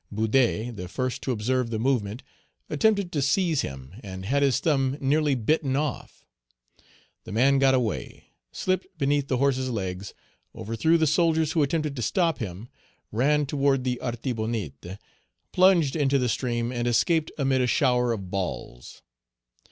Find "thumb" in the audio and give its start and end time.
4.59-4.97